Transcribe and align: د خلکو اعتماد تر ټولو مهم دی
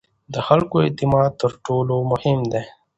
د 0.33 0.35
خلکو 0.47 0.75
اعتماد 0.85 1.31
تر 1.41 1.51
ټولو 1.65 1.95
مهم 2.11 2.39
دی 2.51 2.63